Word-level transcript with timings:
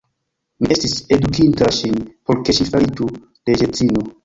Mi 0.63 0.71
estis 0.75 0.95
edukinta 1.17 1.69
ŝin, 1.81 1.95
por 2.31 2.41
ke 2.49 2.57
ŝi 2.61 2.69
fariĝu 2.73 3.13
reĝedzino. 3.53 4.07